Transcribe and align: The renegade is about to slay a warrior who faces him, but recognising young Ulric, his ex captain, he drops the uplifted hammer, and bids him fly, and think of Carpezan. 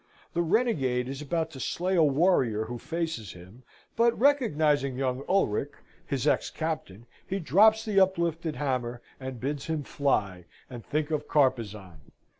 The 0.33 0.41
renegade 0.41 1.07
is 1.07 1.21
about 1.21 1.51
to 1.51 1.59
slay 1.59 1.95
a 1.95 2.01
warrior 2.01 2.65
who 2.65 2.79
faces 2.79 3.33
him, 3.33 3.61
but 3.95 4.19
recognising 4.19 4.97
young 4.97 5.21
Ulric, 5.29 5.73
his 6.07 6.25
ex 6.27 6.49
captain, 6.49 7.05
he 7.27 7.37
drops 7.37 7.85
the 7.85 7.99
uplifted 7.99 8.55
hammer, 8.55 9.03
and 9.19 9.39
bids 9.39 9.67
him 9.67 9.83
fly, 9.83 10.45
and 10.71 10.83
think 10.83 11.11
of 11.11 11.27
Carpezan. 11.27 12.01